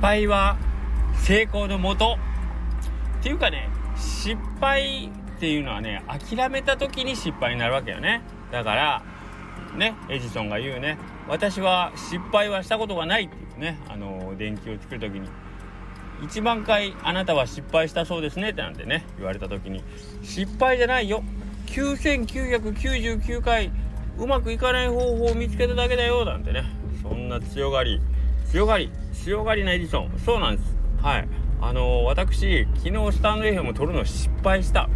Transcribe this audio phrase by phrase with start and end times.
[0.00, 0.56] 敗は
[1.14, 2.16] 成功のもと。
[3.20, 8.22] っていうかね失敗っていうのはね諦めた時に失敗になるわけよね。
[8.50, 9.02] だから
[9.76, 15.28] ねエジソンが言うね私は失敗はしたことがないっていうねあの電気を作る時に。
[16.20, 19.82] 1万回あなたは失敗したそうですねってなんてね言われた時に
[20.22, 21.22] 失敗じゃないよ。
[21.66, 23.70] 9999回
[24.18, 26.24] うまくいかない方法を見つけただけだよ。
[26.24, 26.64] なんてね
[27.02, 28.00] そんな強がり
[28.50, 28.90] 強がり。
[29.24, 30.10] 強がりなエジソン。
[30.24, 30.76] そうなんです。
[31.02, 31.28] はい。
[31.60, 34.88] あのー、私昨日スタンド FM を撮るの失敗した。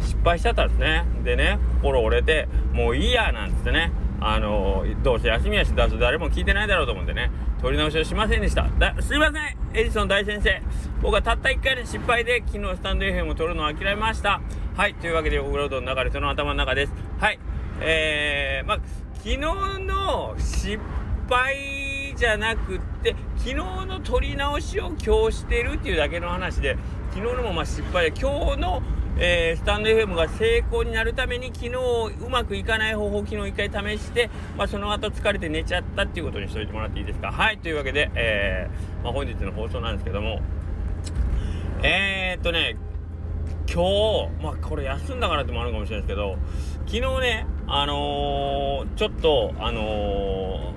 [0.00, 1.04] 失敗しちゃったんですね。
[1.24, 3.92] でね心折れてもういいやなんつってね。
[4.20, 7.30] あのー、どうせ休みやしだと誰も聞いてないだろうと思ってね。
[7.60, 8.68] 撮り直しをしませんでした。
[8.78, 10.62] だすいませんエジソン大先生。
[11.00, 14.40] 僕はたった1回で失敗で昨日スタンド FM を撮るのを諦めました。
[14.76, 14.94] はい。
[14.94, 16.92] というわけでオフロードの流れその頭の中です。
[17.18, 17.38] はい。
[17.80, 18.78] えー、まあ
[19.16, 20.78] 昨日の失
[21.28, 21.81] 敗
[22.22, 26.78] じゃなくって昨日の撮り直しを今日してるっていうだけの話で
[27.12, 28.80] 昨日のもまあ失敗で今日の
[29.18, 37.30] えー、スタンド FM が成功になるために昨日うまくいかない方法昨日一回試して、まあ、その後疲れて寝ちゃったっていうことにしといてもらっていいですか。
[37.30, 40.40] はいというわけで、えー、まあ、本日の放送なんですけども
[41.82, 42.76] えー、っとね
[43.70, 43.82] 今
[44.30, 46.38] 日まあこれ休んだからってもあるかもしれないですけど
[46.86, 50.72] 昨日ねあのー、ちょっとあの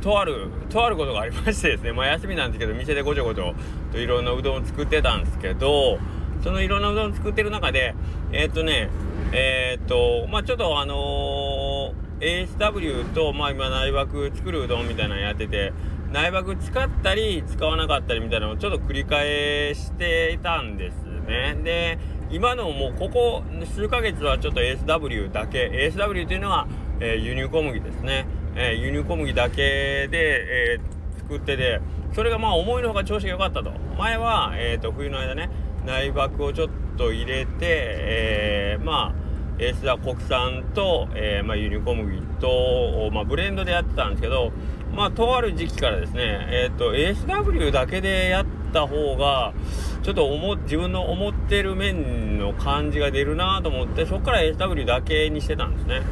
[0.00, 3.54] とあるとあることがありましてですねまあ休みなんですけど店でごちょごちょ
[3.92, 5.98] といろんなうどんを作ってたんですけど
[6.42, 7.94] そのいろんなうどんを作ってる中で、
[8.30, 8.88] えー、っとね、
[9.32, 15.72] えー、っと、まあちょっとあのー、ASW と、まあ今内枠作るうどんみたいなのやってて、
[16.12, 21.58] 内枠使ったり使わなかったりみたいなのをちょっと繰り返していたんですね。
[21.64, 21.98] で、
[22.30, 23.42] 今のもうここ
[23.74, 26.68] 数ヶ月はちょっと ASW だけ、ASW というのは、
[27.00, 28.26] えー、輸入小麦ですね。
[28.56, 31.80] えー、輸入小麦だけで、えー、作ってて、
[32.14, 33.72] それがまあ思いのほか調子が良かったと。
[33.98, 35.50] 前は、えっ、と、冬の間ね、
[35.84, 39.26] 内爆をちょっと入れて、えー、まあ
[39.58, 44.52] エースダ国産と、えー、まあ、輸入小麦と、まあ、ブレンドでやってたんですけど、
[44.94, 49.54] まあ、とある時期からですね、えっ、ー、と、ASW だけでやった方が、
[50.02, 56.02] ちょっと思、自分の思ってる面の感じが出るなと思って、そこから ASW だけにしてたんですね。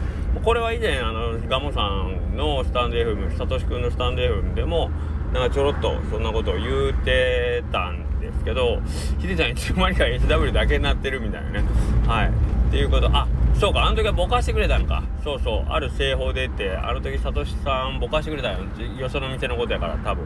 [0.44, 4.90] これは以前、あの、ガモさんのスタンド FM、サトシ君のスタンド FM でも、
[5.32, 8.80] なんかちょろっとそんなことを言うてたんですけど
[9.18, 11.64] ヒデちゃんいつの間にか SW だけになってるみたいなね。
[12.06, 12.28] はい。
[12.28, 13.08] っていうこと。
[13.12, 13.26] あ
[13.58, 15.02] そうかあの時はぼかしてくれたんか。
[15.24, 15.64] そうそう。
[15.68, 18.58] ある製法でってあの時サトシさんぼかしてくれたよ。
[18.98, 20.24] よその店のことやから多分。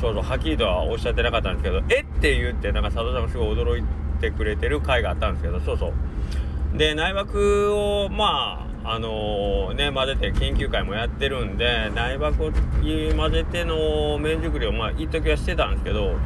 [0.00, 0.22] そうそう。
[0.22, 3.84] はっきりとはおっしゃってなかったんですけどえって言ってなんかサトシさんもすごい驚い
[4.20, 6.78] てくれてる回があったんですけどそうそう。
[6.78, 16.16] で内枠をまああのー、ね、混ぜて研究会もやってるんで苗箱に混ぜての麺作りをまあ一時はしてたんですけど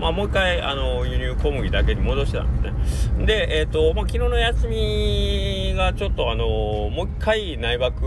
[0.00, 3.26] まあ、もう一回、あの、輸入小麦だけに戻してたんですね。
[3.26, 8.00] で、えっ、ー、と、まあ、昨日の休みがちょっと、あの、もう一回内爆、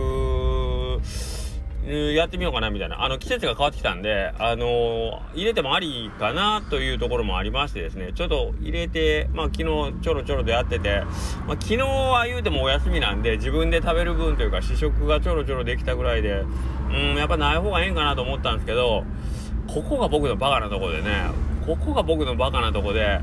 [1.86, 3.04] やってみようかなみたいな。
[3.04, 11.04] あの、季節が変わってきたんで、あの入れてもありかなというところもありましてですね、ちょっと入れて、まあ、昨日ちょろちょろでやってて、
[11.46, 16.44] まあ、昨日は言うてもお休みなんで、自分で食べる分というか、試食がちょろちょろできたぐらいで、
[16.90, 19.04] うん、やっぱない方がええんかなと思ったんですけど、
[19.68, 21.28] ここが僕のバカなとこでね、
[21.66, 23.22] ここが僕のバカなとこで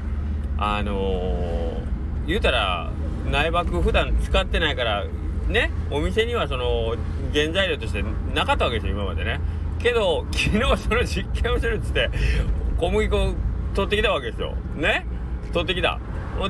[0.63, 2.91] あのー、言うたら
[3.31, 5.07] 内爆普段使ってないから
[5.51, 6.97] ねお店にはその
[7.33, 8.03] 原材料として
[8.35, 9.41] なかったわけですよ今までね。
[9.79, 12.11] けど昨日その実験をするっつって
[12.79, 13.35] 小麦粉
[13.75, 14.55] 取ってきたわけですよ。
[14.77, 15.07] ね？
[15.53, 15.99] 取ってきた。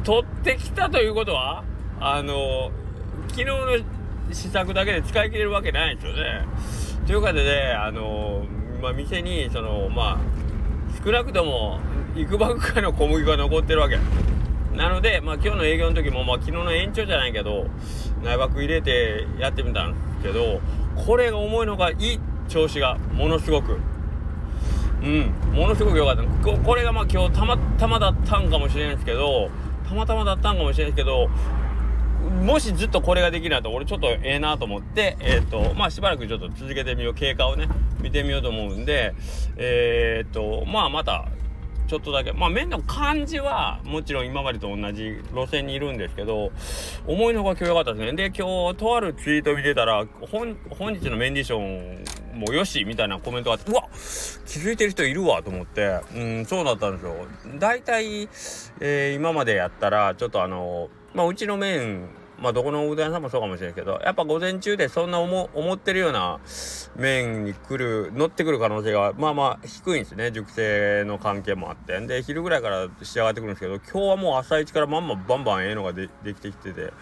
[0.05, 1.65] 取ってきたということは
[2.01, 2.71] あの、
[3.29, 3.79] 昨日の
[4.33, 6.45] 試作だけで使い切れるわけないんですよね。
[7.07, 8.45] ということであの、
[8.81, 10.19] まあ、店にそのまあ
[11.05, 11.81] 少なくとも
[12.17, 13.99] いくばくかの小麦粉が残ってるわけ。
[14.81, 17.67] なので、まあ、今日の営業の時も、まあ、昨日の延長じゃないけど
[18.25, 20.63] 内爆入れてやってみたんですけど
[20.97, 23.79] これが重いのがいい調子がものすごく。
[25.03, 26.23] うんものすごく良かった。
[26.45, 29.51] ここれがまあ今日たまたまだったんかもしれないですけど
[29.87, 31.29] たまたまだったんかもしれないですけど
[32.43, 37.15] もしずっとこれができるなと俺ちょっとええなと思ってえっ、ー、とまあしばらくちょっと続けてみよう。
[37.15, 37.69] 経過をね
[38.03, 39.15] 見てみようと思うんで
[39.57, 41.29] えっ、ー、とまあまた
[41.91, 42.33] ちょっとだけ。
[42.33, 46.53] まあ麺の感じはもちろん今までと同じ路線にいるんですけど
[47.05, 48.13] 思いのほか今日良かったですね。
[48.13, 50.57] で今日とあるツイート見てたら本
[50.95, 53.89] 日のメンディションもよしみたいなコメントがあってうわ
[54.47, 55.99] 気づいてる人いるわと思って。
[56.15, 57.27] うんそうだったんですよ。
[57.59, 58.29] 大体、
[58.79, 62.09] えー、今までやったらちょっとあのまあうちの麺
[62.41, 66.41] まあどこのうどん屋さんもそうかもしれないけどやっぱ午前中でそんな思ってるような
[66.97, 76.93] 麺に来る乗ってくる可能性がまあまあ低いんですね熟成の関係もあってで昼ぐらいから仕上がってくるんですけど今日はもう朝一からまんまバンバンええのがでできてきてて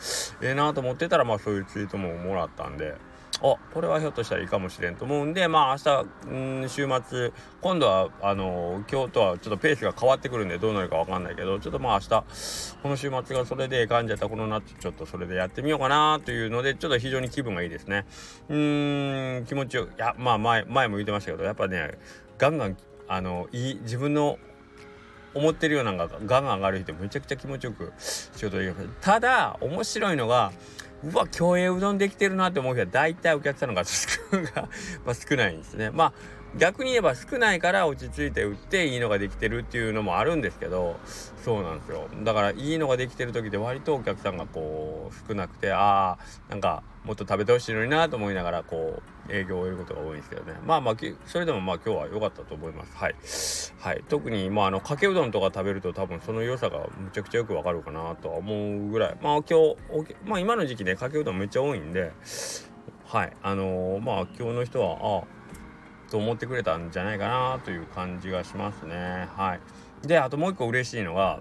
[0.42, 3.07] ええなと思ってたらまあそういうツイートももらったんで。
[3.40, 18.06] あこれはひょっとしたらいいかもしれんと思うんでまあ明日ん週末今度はあの今日とはちょっとペースが変わってくるんでどうなるかわかんないけどちょっとまあ明日この週末がそれで感じゃったこの夏ちょっとそれでやってみようかなというのでちょっと非常に気分がいいですね。
[18.48, 21.98] うーん気持ちよいやまあ前前も言ってましたけどやっぱね
[22.38, 22.76] ガンガン
[23.06, 24.38] あのいい自分の
[25.34, 28.90] 思ってるようなのがガンガン上がる人めちゃくちゃ気持ちよく仕事できる。
[29.00, 30.52] ただ面白いのが
[31.04, 33.82] うわ競泳うどんできてるなって思う人は大体お客さんのが
[35.04, 35.90] まあ少ないんですね。
[35.90, 36.12] まあ
[36.56, 40.96] 逆に言えば少ないから落ち着いて売っていいのができてるっていうのもあるんですけど
[41.44, 42.08] そうなんですよ。
[42.24, 46.18] だからいいのができてる時で割とお客さんがこう少なくてああ
[46.48, 50.54] なんかもっと食べてほしいのになと思いながらこう営業を終えることが多いんですけどね。
[50.66, 50.96] まあまあ
[51.26, 53.74] それでもまあ今日は良かったと思います。
[53.78, 59.16] はい、はい、特にまああのかけうどんとか食べると多分その良さがむちゃくちゃよくわかるかなとは思うぐらい。
[59.22, 59.76] まあ今日
[60.24, 62.12] まあ今の時期ねかけうどんめっちゃ多いんで。
[63.06, 63.32] はい。
[63.42, 65.37] あのー、まあ今日の人はああ
[66.10, 69.58] と思ってくれたんじゃないかなという感じがしますねは
[70.02, 71.40] いであともう一個嬉しいのが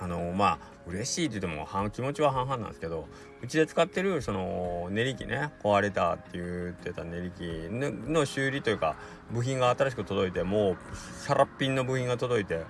[0.00, 3.06] あのまあ嬉しいって言っても気持ちは半々なんですけど
[3.42, 8.96] うちで使ってるその練り機ね壊れたって言ってた練り機の修理というか
[9.30, 12.64] 部品が新しく届いてもうサラッピンの部品が届いて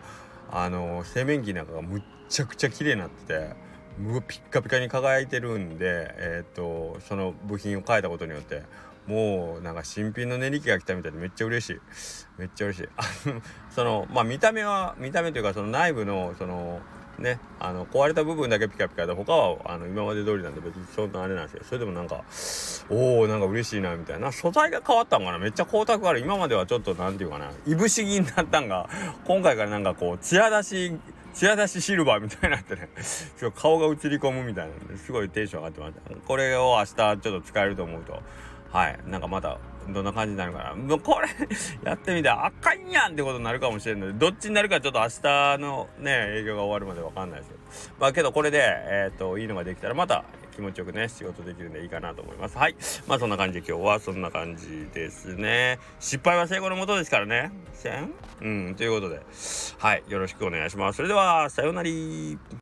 [0.51, 3.71] あの洗面器なんかがむっちゃくちゃ綺麗になってて。
[4.27, 8.63] ピッカピカに輝いてるんで、えーと、とその部品を変えたことによって
[9.07, 11.81] もうなんか新品の練り機が来たみたいでめっちゃ嬉しい。
[12.39, 12.89] めっちゃ嬉しい。
[13.71, 16.81] そのまあ見た目は見た目というかその内部のその
[17.19, 22.25] ねあの壊れた部分だけピカピカで他はあの今まで通りなんで別にそんなあれなんですけどそれでもなんか
[22.89, 24.33] おおなんか嬉しいなみたいな。
[24.33, 25.39] 素材が変わったんかな？
[25.39, 26.21] めっちゃ光沢ある。
[26.21, 28.89] 今まではちょっと何て言うかないぶし銀になったんが
[29.27, 30.99] 今回からなんかこう艶出し
[31.35, 32.89] 艶出しシルバーみたいになってね
[33.55, 38.21] 顔が映り込むみたいなすごいテンション上がってましたこれを明日ちょっと使えると思うと。
[38.73, 38.99] はい。
[39.07, 39.59] なんかまた
[39.89, 40.75] どんな感じになるかな。
[40.75, 41.29] もうこれ
[41.83, 47.61] やってみてあかんやんってことになるかもしれんのでどっちになるかちょっと明日のね営業が終わるまで分かんないですけど
[47.99, 50.25] まあけどこれでえっ、ー、といいのができたらまた
[50.55, 52.59] 気持ちよくね仕事できるんでいいかなと思います。
[52.59, 52.77] はい。
[53.07, 55.79] まあそんな感じで今日はそんな感じですね。
[55.99, 57.51] 失敗は成功のもとですからね。
[57.73, 58.13] せん？
[58.41, 58.75] うん。
[58.77, 59.21] ということで。
[59.79, 60.03] はい。
[60.09, 60.97] よろしくお願いします。
[60.97, 62.60] それではさようなら。